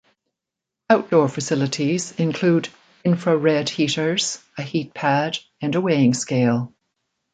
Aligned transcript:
Outdoor 0.89 1.29
facilities 1.29 2.13
include 2.19 2.69
infra-red 3.03 3.69
heaters, 3.69 4.43
a 4.57 4.63
heat 4.63 4.95
pad 4.95 5.37
and 5.61 5.75
a 5.75 5.79
weighing 5.79 6.15
scale. 6.15 6.73